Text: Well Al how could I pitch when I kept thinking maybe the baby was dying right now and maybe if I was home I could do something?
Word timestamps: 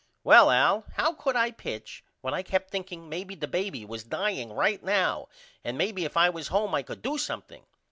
Well 0.23 0.49
Al 0.49 0.85
how 0.95 1.13
could 1.13 1.35
I 1.35 1.51
pitch 1.51 2.03
when 2.21 2.33
I 2.33 2.41
kept 2.41 2.71
thinking 2.71 3.07
maybe 3.07 3.35
the 3.35 3.47
baby 3.47 3.85
was 3.85 4.03
dying 4.03 4.51
right 4.51 4.81
now 4.81 5.27
and 5.63 5.77
maybe 5.77 6.05
if 6.05 6.17
I 6.17 6.27
was 6.27 6.47
home 6.47 6.73
I 6.73 6.81
could 6.81 7.03
do 7.03 7.19
something? 7.19 7.67